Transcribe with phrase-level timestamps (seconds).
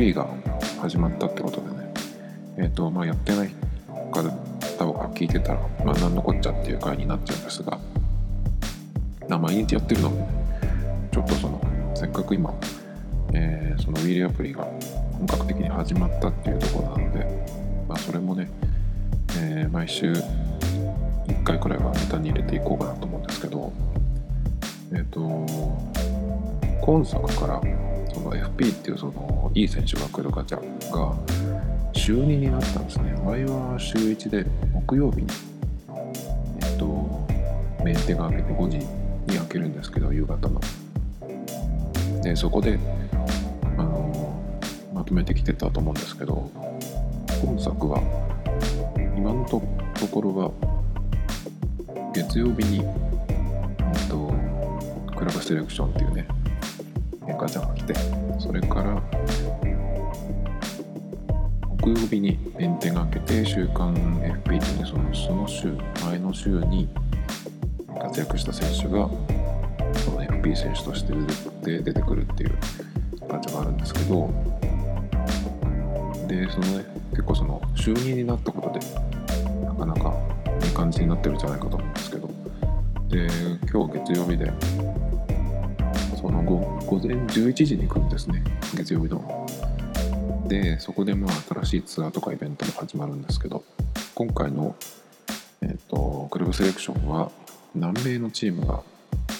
[0.00, 0.26] まあ、FP が
[0.80, 1.94] 始まったってことでね、
[2.56, 3.50] えっ、と、まあ、やってない
[4.78, 7.78] 方が聞いてたら、まあ、なんのこっちゃっていう回になっちゃうんですが、
[9.28, 10.10] まあ毎日やってるの？
[10.10, 10.16] で、
[11.12, 12.52] ちょっとその、せっかく今、
[13.34, 14.64] えーそのウィーレアプリが
[15.12, 17.24] 本格的に始まったっていうところなので、
[17.88, 18.50] まあ、それもね、
[19.38, 23.72] えー毎週1回くらいはネタに入れていこうかなと思うんですけど
[24.92, 25.20] えっ、と
[26.82, 31.14] 今作からその FP っていうそのいい選手が来るガチャが
[31.92, 33.12] 週2になったんですね。
[33.24, 35.26] 前は週1で木曜日に
[36.62, 37.26] えっ、と
[37.84, 40.60] メンテが開けて5時に開けるんですけど夕方の。
[42.22, 42.78] でそこで
[43.78, 44.34] あの
[44.92, 46.50] まとめてきてたと思うんですけど
[47.42, 48.02] 今作は
[49.16, 49.62] 今のと
[49.98, 50.50] ところは
[52.14, 54.34] 月曜日に、えっと、
[55.16, 56.26] クラブセレクションっていうね
[57.38, 57.94] ガチャが来て
[58.38, 59.02] それから
[61.80, 65.72] 木曜日にメンテが開けて週間 FP っていうねそのその週
[66.04, 66.88] 前の週に
[68.00, 69.08] 活躍した選手が
[70.04, 71.14] その FP 選手として
[71.62, 72.52] 出て出てくるっていう
[73.28, 74.30] ガチャがあるんですけど
[76.26, 78.86] でそのね結構その就任になったことで
[79.64, 80.14] なかなか
[80.64, 82.28] いい感じになってるんじゃないかと思うんですけど
[83.08, 83.26] で
[83.70, 84.52] 今日月曜日で
[86.42, 88.42] の午前11時に来るんですね
[88.74, 89.46] 月曜日の
[90.46, 93.64] でそこでまあ新しいツアーとかイベントが始まるんですけど
[94.14, 94.74] 今回の、
[95.62, 97.30] えっとクラブセレクションは
[97.74, 98.82] 南米のチームが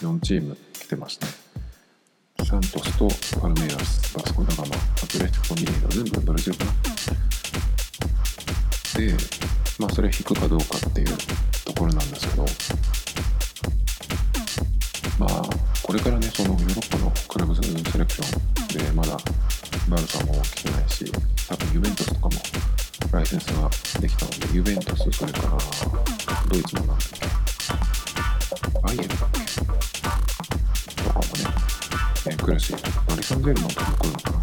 [0.01, 1.51] 4チーム来てますね
[2.45, 3.09] サントスと
[3.41, 6.73] パルメイラス、バスコダガマ、アトレティコミネード、全部ブラジルかな。
[8.99, 9.15] で、
[9.79, 11.09] まあそれ引くかどうかっていう
[11.65, 12.45] ところなんですけど、
[15.19, 15.43] まあ
[15.91, 17.69] これからね、そのヨーロッパのクラブセレ
[18.05, 19.19] クションでまだ
[19.89, 21.05] バルサも来てないし、
[21.49, 22.31] 多分ユベントスとかも
[23.11, 23.69] ライセンスが
[24.01, 25.59] できたので、ユベントス、それから
[26.49, 27.27] ドイツもなんだっけ、
[28.81, 31.29] バイエルだっけとかもね、
[32.29, 32.79] えー、来るし、ま
[33.09, 34.41] あリサンゼルも多分来るのかな。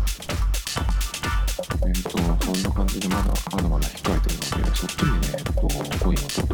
[1.88, 2.28] えっ、と、そん
[2.62, 6.47] な感じでまだまだまだ控えてるので、そっちにね、こう、コインを取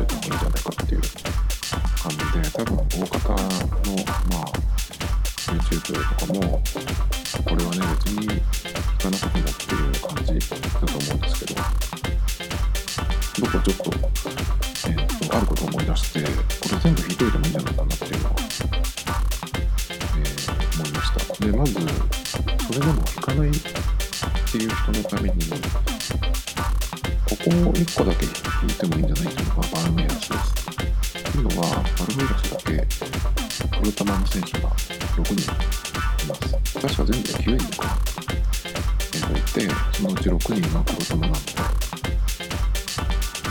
[39.63, 41.39] えーいて、そのうち6人がプロタマなので、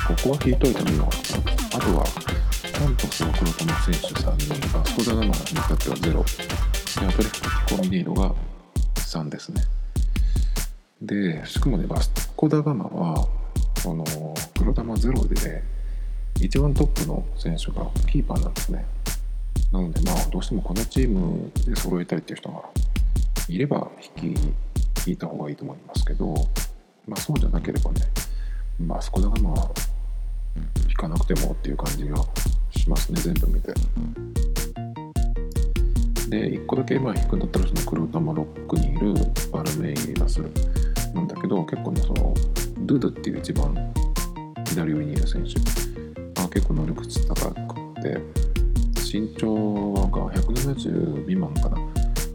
[0.07, 1.77] ここは引いといてもいいのかなと思います。
[1.77, 8.35] あとは、サントスのプロタマ選手3人、バスコダガマに至っては0、でアトレティコミネイドが
[8.97, 9.63] 3ですね。
[11.01, 13.29] で、しかもね、バスコダガマは、
[13.83, 14.05] この
[14.55, 15.65] プロタマ0でね、
[16.41, 18.85] 一番トップの選手がキーパーなんですね。
[19.73, 22.63] なので、まあ、どうしてもこのチームで揃えたいっていう人が
[23.49, 23.91] いれば
[24.21, 24.55] 引き、
[25.07, 26.35] 引いた方がいいと思いますけど、
[27.07, 28.01] まあ、そうじゃなければね、
[28.81, 29.71] バスコダガマは
[30.89, 32.17] 引かなくてもっていう感じが
[32.71, 33.73] しますね、全部見て。
[36.29, 39.15] で、1個だけまあ引くんだったらその黒玉ロックにいる
[39.53, 40.41] バルメイラス
[41.15, 42.35] なんだけど、結構ね、その
[42.87, 43.93] ドゥドゥっていう一番
[44.67, 45.51] 左上にいる選手、
[46.41, 48.19] あ結構能力値高くて、
[49.13, 51.77] 身長が170未満かな、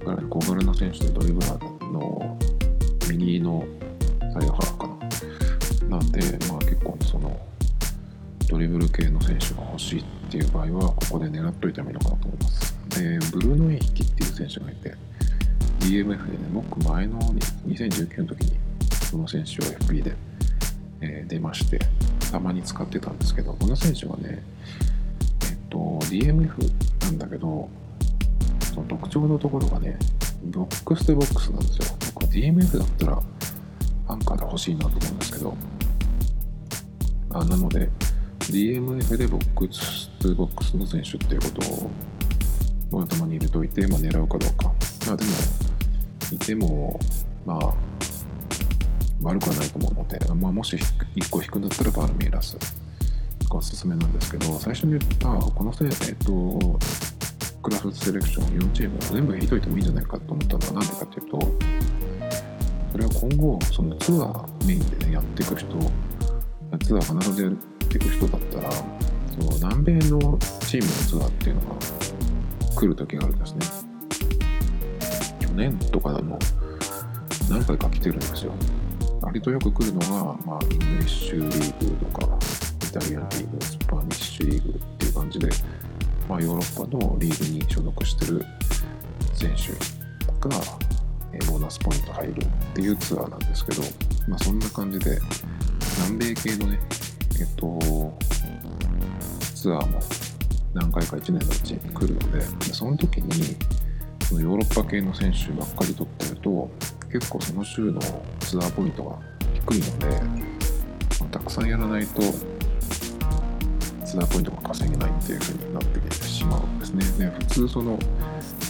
[0.06, 2.38] ぐら小柄な選手でドリブラーの
[3.10, 3.66] 右の
[4.34, 4.88] サイドハーフか
[5.90, 5.98] な。
[5.98, 7.40] なんで、まあ結構その
[8.50, 12.78] ドリブル系の選手が欲しいっていう場合は、ここで狙っといてもいいのかなと思います。
[12.90, 14.96] で、ブルーノ・エヒキっていう選手がいて、
[15.80, 16.18] DMF でね、
[16.54, 17.20] 僕前の
[17.68, 18.58] 2019の時に
[19.10, 20.16] その選手を FP で、
[21.02, 21.80] えー出まして、
[22.32, 24.44] たまに使ってたんですけど、この選手はね、
[25.50, 26.72] えっと、DMF
[27.04, 27.70] なんだけど、
[28.74, 29.98] その特徴のところがね、
[30.46, 31.98] ボックスでボックスなんですよ。
[32.20, 33.22] 僕 DMF だったら
[34.08, 35.56] アンカーで欲しいなと思うんですけど、
[37.30, 37.90] あなので、
[38.40, 41.50] DMF でボックス2ボックスの選手っていうこ
[42.90, 44.74] とを、頭に入れといて、まあ、狙うかどうか。
[45.06, 45.32] まあでも、
[46.32, 47.00] いても、
[47.46, 47.74] まあ、
[49.22, 52.58] 悪くはないと思うので、まあ、もし1個引くんだったらバルミーラス
[53.48, 56.80] がおすすめなんですけど最初に言ったこのせ、えっと、
[57.64, 61.97] クラフトセレクション4チーム全部引いといてもいいんじゃないかと思ったのは何でかっていうと
[62.92, 65.68] それは今後そのツアーメインで、ね、やっていく人
[66.84, 67.52] ツアー必ずやっ
[67.90, 68.82] ていく人だったらそ
[69.42, 71.68] の南米のチームのツアーっていうのが
[72.76, 73.88] 来る時があるんですね。
[75.40, 76.38] 去年とかでも
[77.50, 78.52] 何回か来てるんですよ。
[79.22, 80.08] 割とよく来るのが、
[80.46, 82.38] まあ、イングリッシュリーグとか
[82.88, 85.50] イタリアンリーグスパニッシュリーグっていう感じで、
[86.30, 88.46] まあ、ヨーロッパのリーグに所属してる
[89.34, 89.74] 選手
[90.48, 90.56] が
[91.46, 93.82] ボーナスポイント入るっていうツアーなんですけど、
[94.28, 95.20] まあ、そんな感じで
[96.10, 96.80] 南米系のね
[97.40, 98.18] えっと
[99.56, 100.00] ツアーも
[100.74, 102.42] 何回か1年のうちに来るので
[102.74, 103.56] その時に
[104.28, 106.70] そのヨーロッパ系の選手ばっかり取ってると
[107.12, 108.02] 結構その週の
[108.40, 109.18] ツアーポイントが
[109.54, 110.08] 低いので、
[111.20, 112.22] まあ、たくさんやらないと
[114.06, 117.06] ツアーポイントが稼げないっていう風になってきてしまうんですね。
[117.26, 117.98] で普通その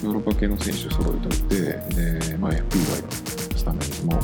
[0.04, 3.12] ヨーロッパ系の選手揃えといてで、まあ、FP は
[3.56, 4.20] スタメンも、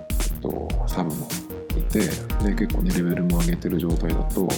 [0.00, 1.28] えっと、サブも
[1.76, 4.48] いてで結構ねレベルも上げてる状態だと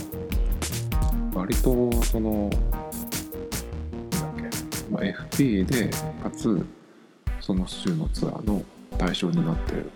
[1.35, 2.49] 割とその
[4.13, 5.89] なんだっけ、まあ、FP で
[6.23, 6.65] かつ
[7.41, 8.63] その週のツアーの
[8.97, 9.91] 対象になってる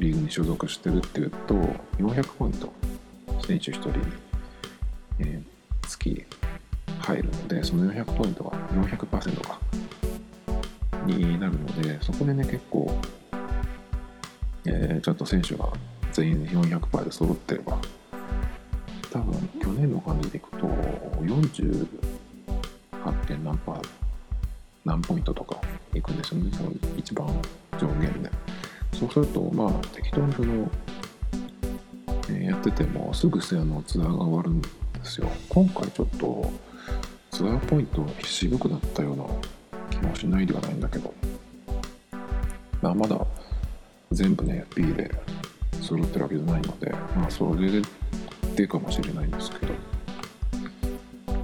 [0.00, 1.54] リーグに所属してるっていうと
[1.98, 2.72] 400ポイント
[3.46, 3.96] 選手1人に、
[5.20, 6.26] えー、月
[7.00, 9.63] 入るのでその400ポイントが400%か。
[11.06, 12.90] になるのでそこでね結構、
[14.66, 15.68] えー、ちょっと選手が
[16.12, 17.78] 全員400%で揃ってれば
[19.10, 20.66] 多分去年の感じでいくと
[21.20, 22.14] 48.
[23.24, 23.88] 点何パー
[24.84, 25.60] 何ポイントとか
[25.94, 27.26] いくんですよねその一番
[27.80, 28.30] 上限で
[28.92, 30.70] そうするとまあ適当にその、
[32.30, 34.68] えー、やっててもすぐあのツアーが終わるんで
[35.04, 36.52] すよ今回ちょっと
[37.30, 39.24] ツアーポイント渋くなったような
[40.00, 41.12] 気もしないではないんだけど。
[42.84, 43.18] まあまだ
[44.12, 45.10] 全部ね B で
[45.80, 47.82] 揃ってるわけじゃないのでまあそれ
[48.54, 49.72] でかもしれないんですけど、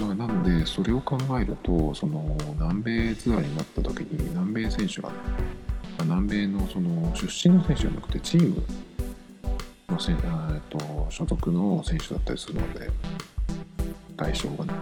[0.06, 5.14] まあ、なのでそれを考えるとその南米ツアーになった時に南米選手がね
[6.02, 8.62] 南米のその出身の選手じゃなくてチーム
[9.88, 10.18] のせ、えっ
[10.68, 12.90] と、所属の選手だったりするので
[14.16, 14.72] 対象がね。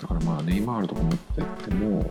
[0.00, 2.10] だからまあネイマールとか持ってっても、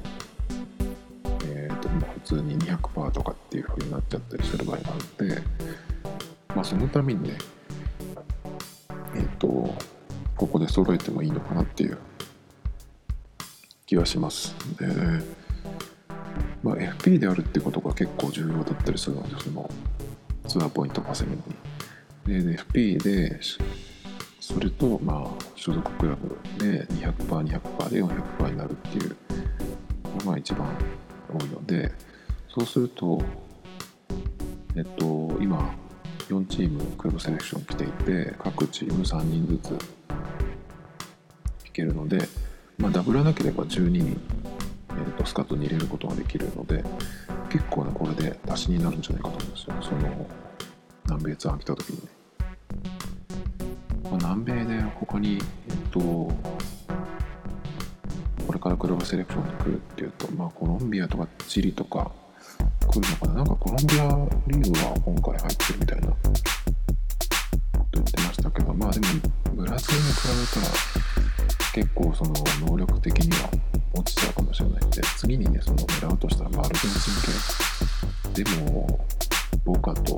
[2.00, 5.42] 普通に200%とかっていう風になっちゃったりする場合があるので、
[6.56, 7.38] まあ、そのためにね
[9.16, 9.48] えっ、ー、と
[10.38, 11.98] ここで揃えてもいいのかなっていう
[13.86, 14.88] 気はしますで、
[16.64, 19.70] まあ、FP であるってことが結構重要だったりするのでその
[20.48, 21.44] ツアーポイント稼ぐの。
[22.26, 23.40] にで FP で
[24.40, 29.16] それとまあ所属クラブで 200%200% 200で400%になるっていう
[30.26, 30.68] のが一番
[31.38, 31.92] 多いので
[32.50, 33.22] そうすると
[34.76, 35.74] えっと今
[36.30, 39.72] 4チームクラブセレクション来ていて各チーム3人ずつ
[41.66, 42.20] 引けるので、
[42.78, 44.20] まあ、ダブらなければ12人、
[44.90, 46.84] えー、とスカットに入れることができるので
[47.50, 49.76] 結構ねこれで足しになるんじゃないかと思うんですよ。
[49.82, 50.28] その
[51.06, 52.04] 南米ツアー来た時にね、
[54.04, 55.40] まあ、南米で他に
[55.70, 56.32] えっと
[58.52, 62.12] これからクラブセレクションに来るっていうと、まあ、コロンビアとかチリとか
[62.86, 63.34] 来るのかな？
[63.36, 64.04] なんかコロンビア
[64.48, 66.08] リーグは今回入ってるみたいな。
[66.08, 66.20] こと
[67.94, 69.06] 言ってましたけどまあでも
[69.56, 70.74] ブラジルに比べたら
[71.74, 72.34] 結構その
[72.68, 73.50] 能力的には
[73.94, 77.12] 落ちちゃうかもしれないんで次にねその狙うとしたらアルゼンチ
[78.36, 79.00] ン系でも
[79.64, 80.14] ボカと、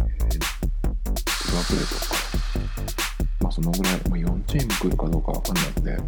[0.00, 0.44] えー、
[1.28, 2.07] スワプレとか
[3.58, 6.04] そのぐらい、まあ、4チーム来るかどうかわかんないんでこ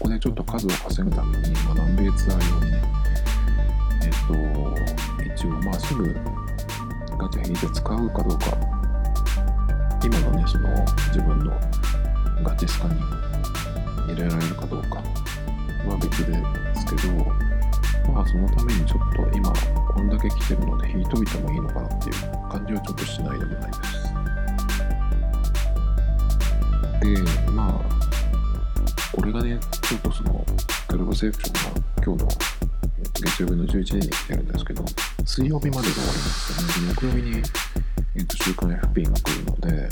[0.00, 2.82] こでちょっと数を稼ぐために、まあ、南米ツアー用にね
[4.04, 6.14] えっと一応まあすぐ
[7.16, 8.58] ガチャ引いて使うかどうか
[10.04, 10.68] 今のねその
[11.08, 11.58] 自分の
[12.42, 13.00] ガチスカに
[14.06, 16.34] 入れられるかどうかは別で
[16.74, 19.50] すけどまあそのためにちょっと今
[19.94, 22.14] こんだけ来てるので引いといてもいいのかなっていう
[22.50, 24.09] 感じはちょっとしないでもないです。
[27.00, 30.44] でまあこれがねちょっとその
[30.88, 32.28] クラブセレクションが今日の
[33.14, 34.84] 月曜日の11時に来てるんですけど、
[35.24, 36.94] 水曜日までで終わりますよね。
[36.94, 37.42] 木曜日に、
[38.16, 39.88] えっと、週刊 FP が来るので、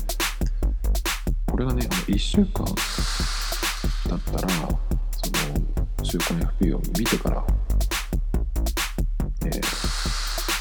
[1.50, 2.64] これがね、あの1週間
[4.08, 7.44] だったら、その、週刊 FP を見てから、
[9.44, 9.52] えー、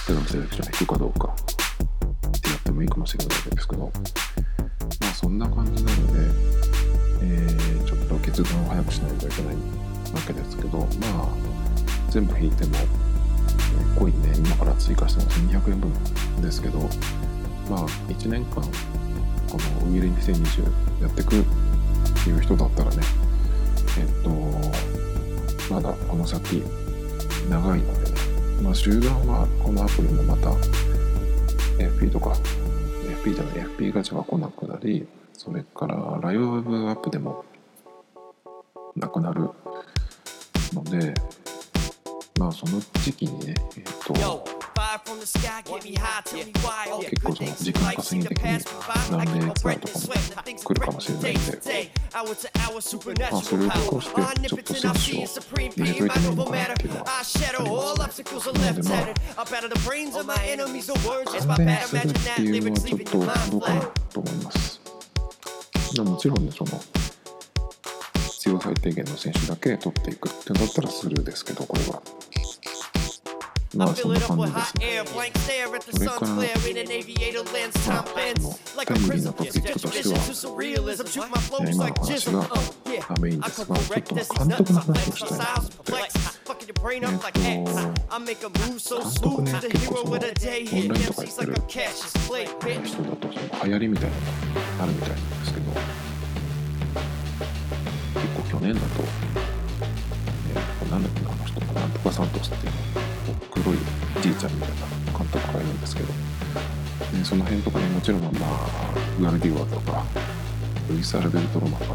[0.08, 3.92] テロセレクション引くかどうかってやってもいいかもしれないですけど、
[5.28, 6.20] そんな感じなので、
[7.22, 9.62] えー、ちょっと決断を早くしないといけないわ
[10.26, 11.28] けですけど、まあ
[12.10, 16.80] 全部引いても、えー、コインね、今から追加しても1200円分ですけど、
[17.70, 21.44] まあ1年間、このウィール2020やってくっ
[22.24, 23.04] ていう人だったらね、
[24.00, 24.30] えっと、
[25.74, 26.64] まだこの先
[27.50, 28.18] 長いのでね、
[28.64, 30.52] まあ集団はこのアプリもまた
[31.84, 32.32] FP とか
[33.26, 35.06] FP じゃない FP ガチャが来なくなり
[35.38, 36.48] それからライブア
[36.94, 37.46] ップでも
[38.96, 39.50] なくなる
[40.74, 41.14] ので
[42.40, 44.14] まあその時期にねえっ、と
[47.10, 48.46] 結構その時間稼ぎ的に
[49.12, 50.06] 何年くらいとかも
[50.64, 51.42] 来るかもしれないんで、
[53.32, 56.02] まあ、それを通してちょっと選手を入れといてもいい
[56.36, 57.24] のかなっていうのはあ
[57.62, 58.12] ります
[58.54, 58.90] なのでま
[61.54, 64.87] あ関連するっていうのはちょっとどうかなと思います
[66.04, 66.72] もちろんねその
[68.32, 72.02] 必要最低限の選手だけ取っていくってなったらスルーですけどこれは。
[73.76, 74.86] まあそんな感じですね。
[75.92, 76.42] それから、ま
[77.74, 78.04] あ、その
[78.86, 80.20] タイムリーなトピックとしては、
[81.16, 81.30] え
[82.26, 83.66] 今の話がメインです。
[84.10, 85.40] が、ちょっと監督の話をしたい。
[85.40, 87.74] なと思って、えっ、と、
[89.00, 90.20] 監督ね、結構その
[90.72, 91.56] オンラインとかやってる。
[92.86, 94.22] 人だと、その流行りみたいなの
[94.80, 95.37] があるみたいな
[98.60, 98.88] 去年だと、
[100.50, 102.72] えー、なんだっけな、あの人、なんとかサントスっていう
[103.52, 103.78] 黒い
[104.22, 104.76] じいちゃんみたいな
[105.16, 106.10] 監督がいるんですけど、
[107.16, 108.68] でその辺とかにもちろんまあ
[109.20, 110.04] グアルディワとか
[110.90, 111.86] ルイス・アルベルト・ロマンと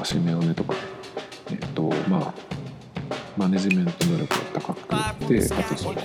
[0.00, 0.74] かシメオネとか
[1.50, 2.34] えっとまあ
[3.36, 5.14] マネジメント能力が高くてあ
[5.64, 6.00] とその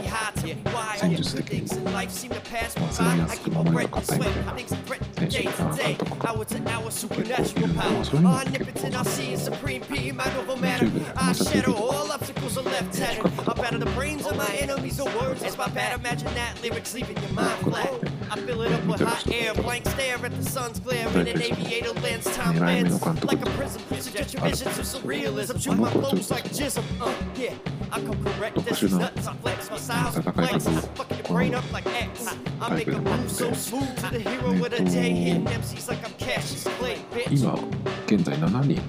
[0.95, 4.55] 戦術的にも、まあ、攻めやすく守りが硬いみたいな
[5.29, 8.03] 選手が day, hour to hour, supernatural power.
[8.13, 10.89] Omnipotent, I see in supreme being, mind over matter.
[11.15, 13.31] I shadow all obstacles are left tattered.
[13.47, 15.99] I batter the brains of my enemies, the words is my bad.
[15.99, 17.93] Imagine that lyrics leaving your mind flat.
[18.29, 21.41] I fill it up with hot air, blank stare at the sun's glare in an
[21.41, 25.61] aviator lens, time bends Like a prism, project your visions of surrealism.
[25.61, 26.83] Shoot my blows like jism.
[26.99, 27.53] Uh, yeah,
[27.91, 28.81] I come correct this.
[28.91, 30.65] Nuts, I flex my styles, flex.
[30.95, 32.27] fuck your brain up like X.
[32.59, 35.61] I make a move so smooth to the hero with a day hitting them
[37.29, 37.53] 今
[38.05, 38.81] 現在7人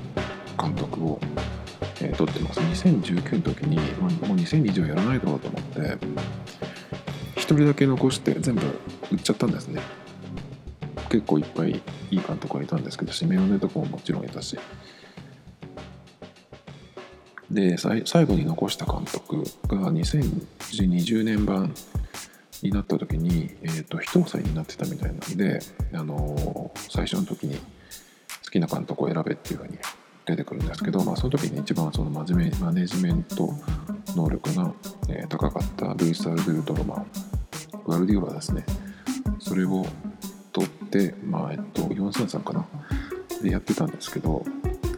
[0.61, 1.20] 監督を
[2.00, 2.61] えー、撮ってます。
[2.61, 5.80] 2019の時に、まあ、もう2020はやらないだろうと思って
[7.37, 8.62] 1人だけ残して全部
[9.11, 9.80] 売っちゃったんですね。
[11.08, 11.70] 結構いっぱい
[12.11, 14.58] いい監督がいたんですけどシメオネとかももちろんいたし。
[17.50, 21.75] で最後に残した監督が2020年版
[22.62, 25.60] になった時に、えーと、一押さえになってたみたいなんで、
[25.92, 29.78] あのー、最初の時に好きな監督を選べっていうふうに
[30.26, 33.50] 出てくるんですけど、まあ、その時に一番その真面目マネジメント
[34.16, 34.72] 能力が、
[35.08, 37.06] えー、高かったルイス・アルベルト・ロマン
[37.84, 38.64] グアルディオラですね。
[39.38, 39.86] それを
[40.52, 42.66] 取って、まあえっと、4003かな？
[43.42, 44.44] でやってたんですけど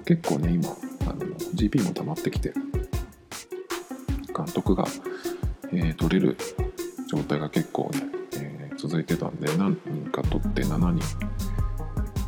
[0.07, 0.71] 結構ね今
[1.07, 2.53] あの GP も溜まってきて
[4.35, 4.87] 監督が、
[5.73, 6.37] えー、取れる
[7.11, 8.03] 状態が結構ね、
[8.35, 11.05] えー、続いてたんで何人か取って7人。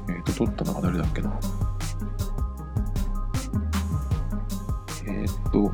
[0.09, 1.39] えっ、ー、と取ったのが誰だっけな。
[5.07, 5.73] えー、っと、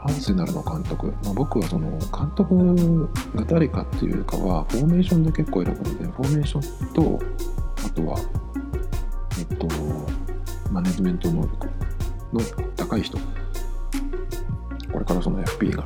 [0.00, 7.18] アーセナルの監督、まあ、僕はその監督が誰かっていうかは、フォーメーションで結構選ぶので、フォーメーションと、
[7.84, 8.18] あとは、
[9.38, 9.68] えっと、
[10.72, 11.66] マネジメント能力
[12.32, 12.40] の
[12.76, 13.18] 高い人、
[14.90, 15.84] これからその FP が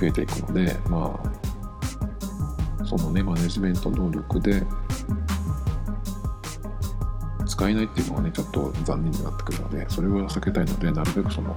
[0.00, 1.45] 増えていくので、まあ、
[2.86, 4.62] そのね、マネジメント能力で
[7.46, 11.56] 使えないっていうのがね、ちょっと残念になってくるので、それを避けたいので、なるべくその、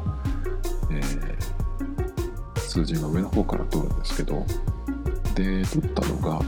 [0.91, 1.29] えー、
[2.69, 4.45] 数字が上の方から取るんですけど
[5.33, 6.39] で取ったのが、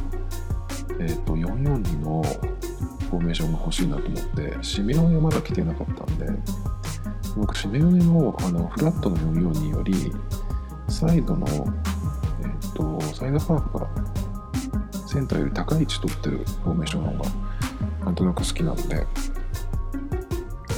[1.00, 2.22] えーと、442の
[3.10, 6.28] フォーメーションが欲しいなと思ってシメオネまだ来てなかったんで
[7.36, 10.12] 僕シメオネのあのフラットの442より
[10.88, 13.88] サイドの、えーと、サイドハーフが
[15.12, 17.30] センターより高い位置取ってるフォーメーションの方が
[18.06, 19.06] なんとなく好きなので、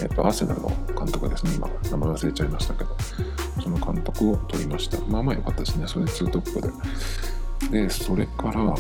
[0.01, 2.97] えっ、ー、と、アーセナルの監督ですね、今、名前忘れちゃいましたけど、
[3.61, 4.97] その監督を取りました。
[5.05, 7.83] まあまあ良かったですね、それ2トップで。
[7.83, 8.73] で、それから、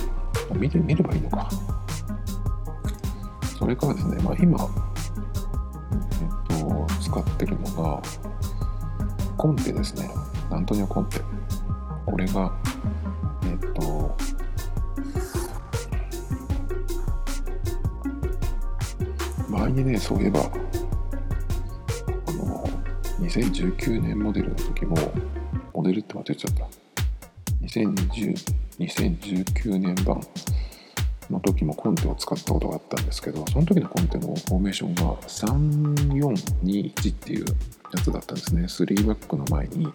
[0.55, 1.47] 見てみればいいのか。
[3.59, 4.57] それからですね、まあ今、
[6.49, 8.01] えっと、使ってるのが、
[9.37, 10.09] コンテですね。
[10.49, 11.21] アントニオ・コンテ。
[12.07, 12.51] これが、
[13.43, 14.17] えっと、
[19.53, 22.67] 前にねそういえばあの
[23.19, 24.97] 2019年モデルの時も
[25.73, 26.67] モデルって忘れちゃった。
[27.61, 28.35] 2020
[28.79, 30.19] 2019年版
[31.29, 37.45] の時もコンテを使ったことがあったんですけどその時のコンテのフォーメーションが3421っていう
[37.93, 38.63] やつだったんですね。
[38.63, 39.87] 3バックの前に、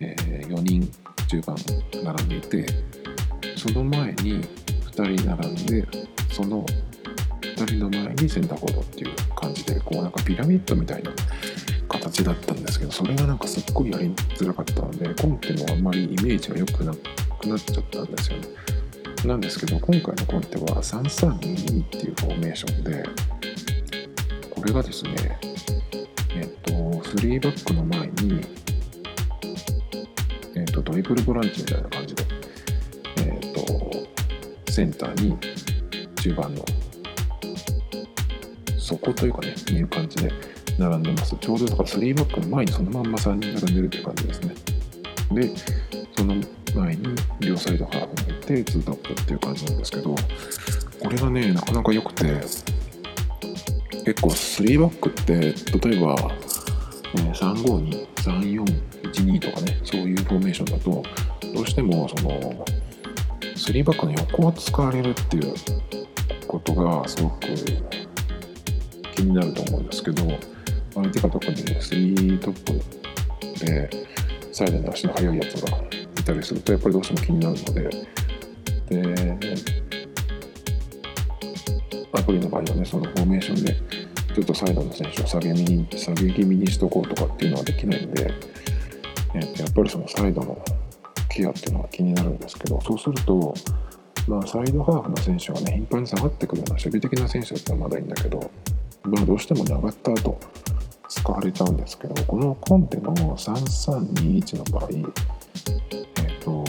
[0.00, 0.90] えー、4人
[1.28, 1.56] 中盤
[2.04, 2.66] 並んでいて
[3.56, 4.42] その前に
[4.92, 5.86] 2人並んで
[6.30, 6.66] その
[7.56, 11.10] 2人の前にセンターフォードっていう感じでこうなんかピラミッドみたいな
[11.88, 14.06] 形だったんですけどそれがなんかすっごいやり
[14.36, 16.92] づらかったのでコンテもあんまりイメージが良くな
[17.40, 18.48] くなっちゃったんですよね。
[19.26, 23.04] なんですけど今回のコンテは3322っていうフォーメーションで
[24.50, 25.38] これがですね
[26.36, 28.40] えっと3バックの前に
[30.56, 32.24] えっとトリプルボランチみたいな感じで
[33.18, 33.54] えっ
[34.66, 35.38] とセンターに
[36.16, 36.64] 中盤の
[38.98, 40.30] 底というかねいう感じで
[40.78, 41.36] 並んでます。
[41.36, 44.54] ちょうどだから3バックの前にそのまんま3人並んでるという感じですね。
[45.32, 45.50] で
[46.16, 46.34] その
[46.74, 50.18] 前に両サイドハーフに置いて2トップっていう感じなんですけどこ
[51.08, 52.24] れがねなかなか良くて
[54.04, 55.54] 結構3バックって
[55.88, 56.14] 例えば、
[57.16, 61.02] え3523412とかねそういうフォーメーションだと
[61.54, 62.64] どうしてもその
[63.54, 65.54] 3バックの横を使われるっていう
[66.46, 67.46] ことがすごく
[69.24, 70.22] 気になると思うんですけど
[70.94, 73.90] 相手が特に3トップで
[74.52, 75.78] サイドの足の速いやつが
[76.20, 78.06] いたりするとやっぱりどうしても気になるので。
[78.84, 79.38] で
[82.12, 83.74] アプリの場合はねそのフォーメーションで
[84.34, 88.32] ちょっとサイドの選手を下げに下げ気味にしとこうとかっていうのはできないんで、
[89.34, 90.62] えー、やっぱりそのサイドの
[91.28, 93.54] ケアっていうのが気になるんですけどそうすると
[94.26, 98.50] まあ、サイドハーフの選手がね頻繁に下がってくるような守備的な選手だったらまだいいんだけど、
[99.04, 100.40] まあ、どうしても長った後
[101.08, 106.64] 使われちゃうんですけどこのコンテの3321の場合えっ、ー、と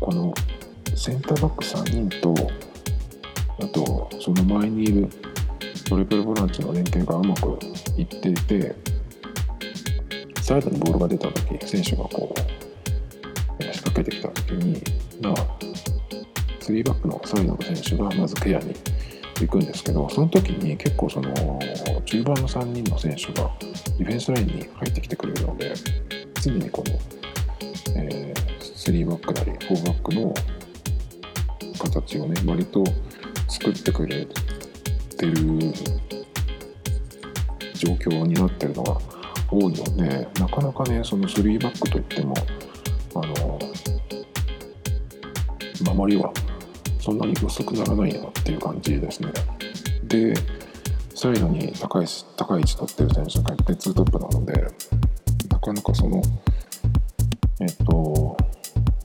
[0.00, 0.34] この
[0.94, 2.34] センターバック3人と
[3.60, 5.08] あとその前にいる
[5.88, 7.58] トリプルボランチの連携がうまく
[7.96, 8.74] いっていて
[10.42, 12.34] サイドにボールが出た時選手がこ
[13.58, 14.82] う仕掛けてきた時に
[15.22, 15.34] まあ
[16.60, 18.74] 3バックのサイドの選手がまずケアに
[19.40, 21.32] 行くんですけどその時に結構その
[22.04, 23.50] 中盤の3人の選手が
[23.98, 25.74] ディフェンスラインに入ってきてくれるので
[26.40, 26.94] 常にこの、
[27.96, 30.34] えー、3バックなり4バックの
[31.78, 32.84] 形をね割と
[33.48, 34.26] 作ってくれ
[35.16, 35.34] てる
[37.74, 38.98] 状況になってるのが
[39.50, 42.34] 多いのでなかなかねその3バックといっても
[43.14, 43.58] あの
[45.94, 46.32] 守りは
[47.04, 49.30] そんなに薄くならないなっていう感じですね。
[50.04, 50.32] で、
[51.14, 54.66] サイドに高い高い位置取ってる選手がいて2トップなので、
[55.50, 56.22] なかなかその、
[57.60, 58.34] えっと、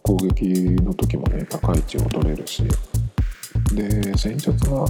[0.01, 0.45] 攻撃
[0.81, 2.63] の時もね、高い位置を取れるし、
[3.73, 4.87] で、戦術は、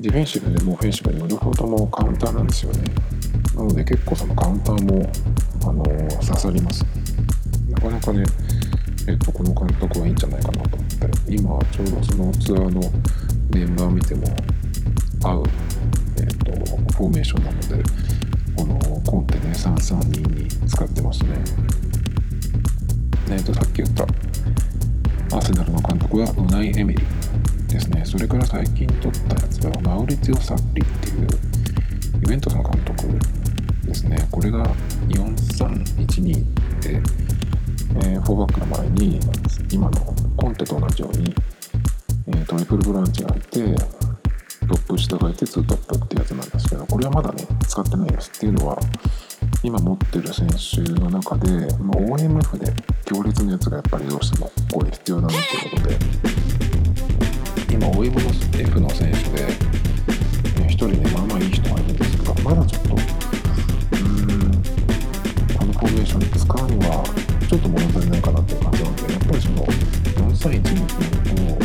[0.00, 2.82] ディフェンシブでもオフェンシブでも両方ともカウンターなんですよね。
[3.54, 5.08] なので結構そのカウンターも、
[5.62, 5.84] あの
[6.20, 6.84] 刺さります。
[7.70, 8.24] なかなかね、
[9.08, 10.85] えっと、この監督はいいんじゃないかなと思って
[11.28, 12.80] 今ちょうどそのツアーの
[13.52, 14.26] メンバー見ても
[15.24, 15.44] 合う、
[16.18, 16.52] えっと、
[16.94, 17.82] フォーメーションなので
[18.56, 21.30] このコンテね332に使ってますね。
[23.30, 27.02] えっとさっき言ったアーセナルの監督はウナイ・エミリ
[27.68, 31.26] ですねそれから最近撮ったやつはマウリツィオ・サッリっていう
[32.22, 33.08] イベントスの監督
[33.84, 34.64] ですねこれが
[35.08, 36.44] 4312
[36.80, 37.02] で
[38.04, 39.20] えー、4バックの前に
[39.70, 41.34] 今のコンテと同じように、
[42.28, 43.74] えー、トリプルブランチがいて
[44.68, 48.78] トップ下がいて2トップってやつなんですけどこれはまだね使ってないですっていうのは
[49.62, 52.72] 今持ってる選手の中で、まあ、OMF で
[53.04, 55.96] 強烈なやつがやっぱりどうしてもこれ必要だなっていうことで
[57.74, 59.46] 今 OMF の選手で、
[60.64, 64.62] 1人ねまあまあいい人がいるんですけどまだちょっとうーん
[65.58, 67.04] このフォーメーションに使うには
[67.48, 69.66] ちょっと物足りないかなっていう感じなんでやっぱりその
[70.36, 71.56] 4歳1にと、うん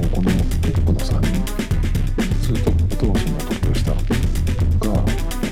[0.00, 1.28] とこのトップの3人
[2.52, 5.04] 2トップとそのトップ下がやっ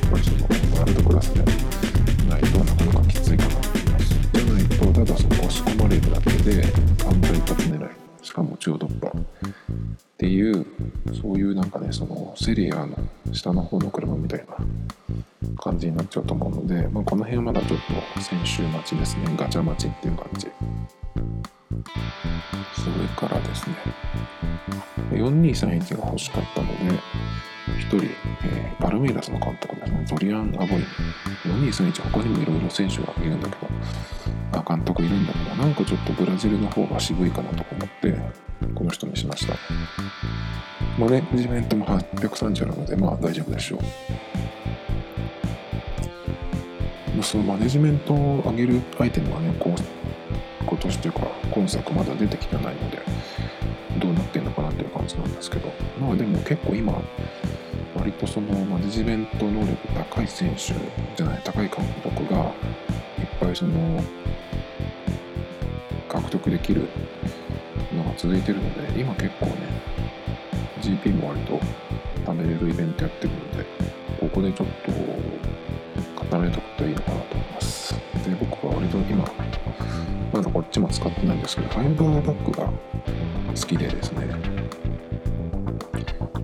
[0.09, 0.39] ぱりその
[0.79, 1.43] ワールドクラスで
[2.29, 6.63] ないとなかなかきついかなと思いますじゃないとただその押し込まれるだけで
[6.97, 7.91] カウンター一発狙い
[8.23, 9.21] しかも中突破っ
[10.17, 10.65] ていう
[11.21, 11.89] そういうなんかね。
[11.93, 12.97] そのセリアの
[13.33, 17.79] 下の方の車みたいな感じになっちゃうと思うので、まあ、この辺はまだちょっ
[18.15, 19.25] と先週待ちですね。
[19.37, 20.49] ガチャ待ちっていう感じ。
[22.75, 23.77] それからですね、
[25.13, 26.75] 4231が欲しかったので、
[27.77, 27.97] 1人、
[28.45, 30.85] えー、バルメイラスの監督ですね、ゾリアン・アボイ
[31.45, 33.69] 4231他にもいろいろ選手がいるんだけど、
[34.53, 38.19] あ、監督いるんだけど、なんかちょっとブラジルの方が渋いかなと思って、
[38.75, 39.55] この人にしました。
[40.99, 43.81] マネジメントも830なので、まあ大丈夫でしょう。
[47.23, 49.98] そのマネジメントを上げるアイテムはね、こう
[50.69, 52.99] 今年というか今作まだ出てきてないので
[53.99, 55.73] どうなってんのかなっていう感じなんですけど。
[55.99, 57.01] まあでも結構今
[57.97, 59.77] 割とそのマネジメント能力
[60.13, 60.75] 高い選手
[61.17, 62.53] じゃない高い監督がいっ
[63.41, 64.03] ぱいその
[66.09, 66.89] 獲得できる
[67.95, 69.53] のが続いてるので今結構ね
[70.81, 71.61] GP も割と
[72.25, 73.67] 貯めれるイベントやってるので
[74.21, 74.93] ここでちょっと
[76.21, 77.95] 固めとくといいのかなと思います。
[78.25, 79.25] で僕は割と今
[80.79, 84.29] ちも使ってないんですけどファイブバッグが好きでですね。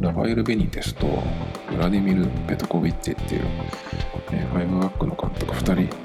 [0.01, 3.43] ラファエル・ベニテスとウラディミル・ペトコビッチっていう、
[4.33, 5.97] えー、ファイブバックの監督2人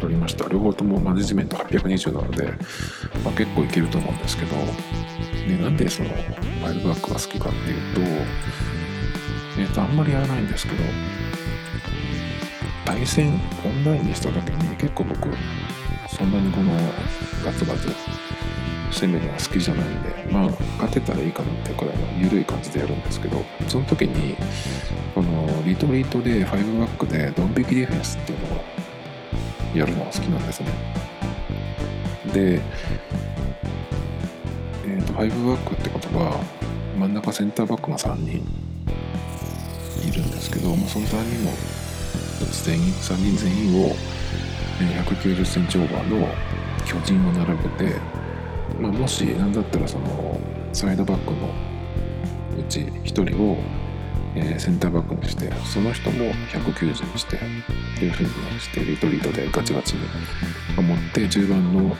[0.00, 0.48] 取りました。
[0.48, 2.46] 両方ともマネジメント820なので、
[3.22, 4.56] まあ、結構いけると思うんですけど
[5.46, 8.00] でなんでそのファイブバックが好きかっていうと
[9.60, 10.82] えっ、ー、とあんまりやらないんですけど
[12.84, 15.28] 対戦オンラインにした時に結構僕
[16.08, 16.72] そんなにこの
[17.46, 17.88] ガツガツ
[18.90, 20.50] 攻めるのが好きじゃないんでまあ
[20.82, 24.34] 勝てたらいいかなっていうくらいの緩い感じでやるんですけどその時に
[25.14, 28.64] このリトリートで5バックでドン引きディフェンスっていうのを
[29.76, 30.68] やるのが好きなんですね。
[32.32, 32.60] で
[34.88, 36.40] えーと、5バックってことは
[36.98, 38.36] 真ん中センターバックが3人
[40.08, 41.52] いるんですけどもその3人の
[42.64, 43.94] 全員3人全員を
[44.80, 46.28] 190センチオーバーの
[46.86, 48.00] 巨人を並べて
[48.80, 50.40] まあ、もし何だったらその
[50.72, 51.48] サイドバックの
[52.58, 53.56] うち1人を、
[54.58, 57.38] センターバックにしてその人も190にしてっ
[57.98, 60.02] ていうふうにしてリトリートでガチガチに
[60.76, 61.96] 守って中盤の、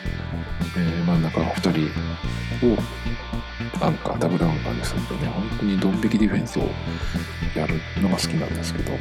[1.07, 1.90] 真ん中の2
[2.61, 2.79] 人を
[3.87, 6.62] アンカーダブルアンカーにするとね本当にドン引きディフェンスを
[7.55, 8.92] やるのが好きなんですけど。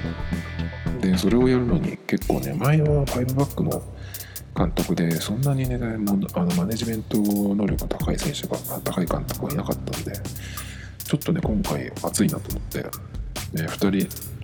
[1.02, 3.82] でそれをやるのに結構ね前は5バックの
[4.56, 10.14] 監督でそんなにねもあのマネジメント能力が高い選手が高い監督はいなかったんで
[11.04, 14.36] ちょっとね今回熱いなと思って、ね、2人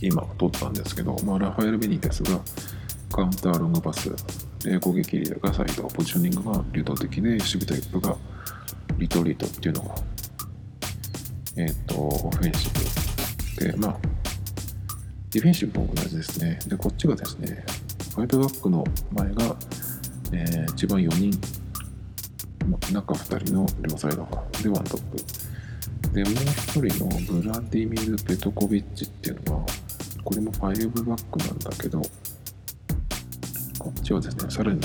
[0.00, 2.40] 今取ったんですけど、まあ、ラファエル・ベニテスが
[3.12, 4.10] カウンターロングパス
[4.80, 8.16] 攻撃リーダーがサイドポジショニングが流動的で守備タイプが
[8.96, 9.94] リトリートっていうのが
[11.56, 12.70] えっ、ー、とオフェンシ
[13.58, 13.98] ブでまあ
[15.30, 16.58] ディフェンシブも同じですね。
[16.66, 17.64] でこっちがですね
[18.10, 19.56] ファイブバックの前が、
[20.32, 21.40] えー、一番4人、
[22.92, 25.40] 中2人の両サイドが、でワントップ。
[26.12, 29.66] で、もう1人のブラディミル・ペトコビッチっていうのは、
[30.24, 32.02] これもファイブバックなんだけど、
[33.78, 34.80] こっちはですね、さらに、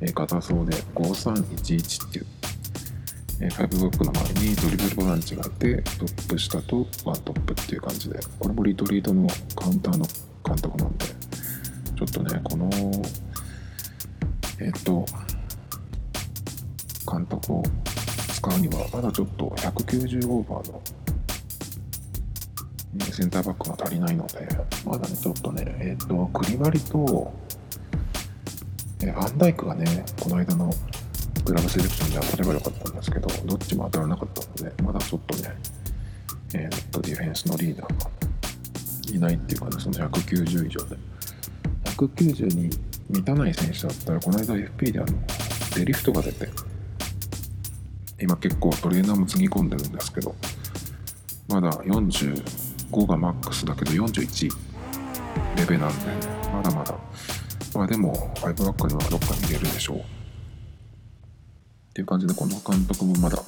[0.00, 2.26] えー、硬そうで5311っていう、
[3.40, 10.06] えー、ファイブバックの前にドリブルボランチがあって、トップ下とワントップっていう感じで、これもリトリートのカウンターの
[10.44, 11.06] 監督なんで、
[11.98, 12.70] ちょっとね、この、
[14.60, 15.04] えっ、と、
[17.10, 17.62] 監督を
[18.34, 20.80] 使うには、まだちょっと190オーバーの
[23.12, 24.46] センターバックが足りないので、
[24.86, 27.32] まだね、ちょっとね、えっ、と、クリバリと、
[29.02, 30.72] えアンダイクがね、この間の
[31.44, 35.52] グラブセレクションで当たればよかったんですけど、どっちも当たらなかったので、まだちょっとね、
[36.54, 38.10] えっ、と、ディフェンスのリーダーが
[39.12, 40.96] いないっていうかね、その190以上で。
[42.06, 42.70] 190に
[43.10, 45.08] 満たない選手だったら、この間 FP であの、
[45.74, 46.48] デリフトが出て、
[48.20, 50.34] 今結構トレーナーもつぎ込んでるんですけど、
[51.48, 54.50] まだ45がマックスだけど41
[55.56, 56.06] レベなんで、
[56.52, 56.94] まだまだ。
[57.74, 59.98] まあでも、5バックにはどっかに入れるでしょう。
[59.98, 60.02] っ
[61.94, 63.42] ていう感じで、この監督もまだ、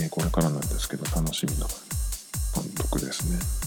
[0.00, 1.66] えこれからなんですけど、楽しみな
[2.54, 3.63] 監督ですね。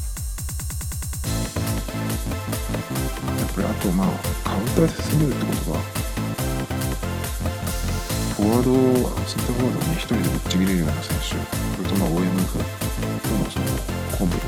[1.88, 4.08] これあとまあ
[4.44, 5.80] カウンターで攻めるってことは
[8.38, 8.70] フォワード
[9.26, 12.62] センターフォワードに1人でぶっちぎれるような選手それとまあ OMF と
[13.34, 13.66] のその
[14.14, 14.46] コンボで、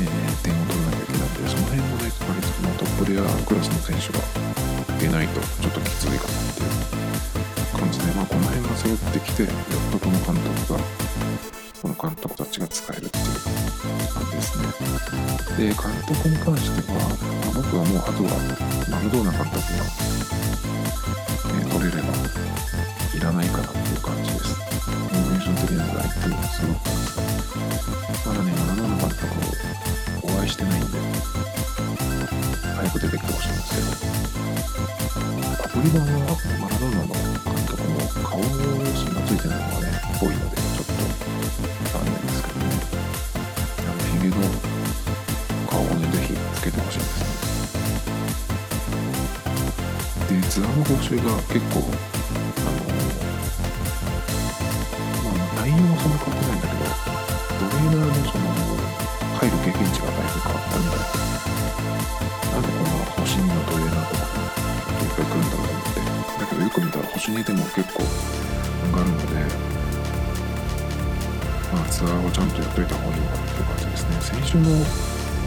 [0.00, 4.20] えー、点を取らなきゃいけないのでその辺もね割とまあトップレアクラスの選手が
[5.00, 9.52] 出ないとちょっときついかなっていう感じでまあこの辺が揃ってきてやっ
[9.88, 11.13] とこの監督が
[11.84, 13.24] その監督たちが使えるっていう
[14.08, 14.64] 感じですね。
[15.58, 15.76] で、監
[16.08, 18.32] 督に関しては、まあ、僕はもうあとは
[18.88, 19.84] マルドーナ監督が、
[21.44, 22.08] えー、取れれば
[23.12, 24.56] いらないかなっていう感じです。
[24.56, 26.88] コンベンション的なライプすごく
[28.24, 29.28] まだね、マラドーナ監督
[30.24, 30.96] をお会いしてないんで、
[32.80, 34.08] 早く出てきてほしいんですけ
[35.20, 36.32] ど、アプリ版は
[36.64, 40.63] マラドーナの監督も顔写真がついてないのがね、多いので、
[41.92, 42.66] 残念ですけどね。
[43.78, 44.36] あの、ヒゲの
[45.68, 47.20] 顔をね、ぜひつけてほしいんです
[50.30, 50.40] ね。
[50.40, 51.80] で、ツアーの報酬が結構、
[52.64, 52.72] あ
[55.22, 56.84] の、まあ、内容はそんな変わってないんだけど、
[57.58, 58.44] トレーナーのその、
[59.34, 61.24] 入る経験値がだいぶ変わったみたい
[62.54, 66.40] なんでこんな星2のトレーナーとかいっぱい来るんだろうと思って。
[66.40, 68.23] だけどよく見たら星2でも結構
[72.04, 74.20] ツアーをちゃんとやっといた方がいいのかなっていう感じですね。
[74.20, 74.68] 先週の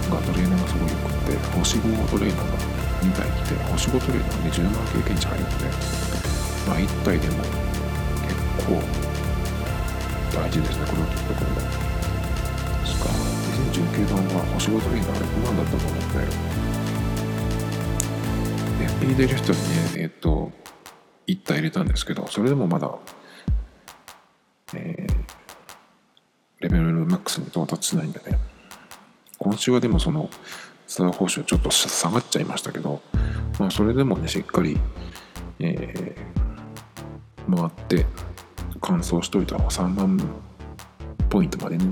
[0.10, 2.58] がトレーナーがすごい良くて、星5トレーナーが
[3.06, 5.70] 2体来て、星5トレーナーで10万経験値入るので、
[6.66, 7.46] まあ1体でも
[8.26, 8.34] 結
[8.66, 8.82] 構
[10.34, 11.62] 大事ですね、これを取ってくるの。
[12.82, 13.22] 確かも、
[13.70, 16.26] 2019番は星5トレーナー6万だったと思うんで、
[19.06, 19.66] FP 出る人にね、
[19.98, 20.52] えっと、
[21.28, 22.90] 1体入れたんですけど、それでもまだ、
[24.74, 25.07] えー
[26.60, 28.38] レベルマックスに到達しないんでね。
[29.38, 30.30] 今週はでもその
[30.88, 33.02] ツアー報酬ちょっと下がっちゃいましたけど、
[33.60, 34.78] まあ、それでもねしっかり、
[35.60, 38.06] えー、回って
[38.82, 40.20] 完走しといた方が3万
[41.30, 41.86] ポイントまでね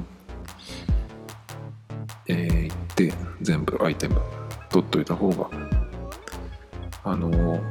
[2.28, 4.20] えー、行って全部アイテム
[4.70, 5.50] 取っといた方が
[7.04, 7.62] あのー、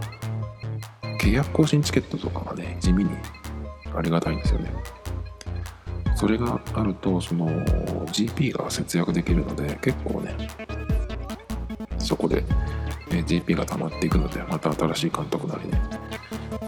[1.21, 3.11] 契約更新チケットとかがね地味に
[3.97, 4.73] ありがたいんですよね。
[6.15, 7.49] それがあるとその
[8.07, 10.35] GP が節約できるので結構ね
[11.99, 12.43] そこで、
[13.11, 15.81] ね、GP が溜まっていくのでまた新しい監督なりね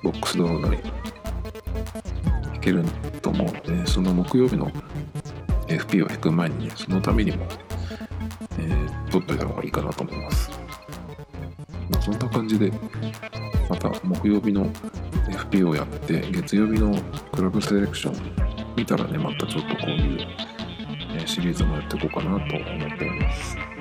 [0.03, 0.79] ボックスドローなり
[2.55, 2.83] いける
[3.23, 4.71] と思うのでその木曜日の
[5.69, 7.47] FP を引く前にねそのためにも、
[8.59, 10.51] えー、取っといた方がいいかなと思います、
[11.91, 12.73] まあ、そんな感じで
[13.69, 14.67] また木曜日の
[15.29, 16.97] FP をやって月曜日の
[17.33, 18.46] クラブセレクション
[18.77, 20.27] 見たらねまたちょっとこういう、
[21.15, 23.76] えシリーズもやっていこうかなと思っております。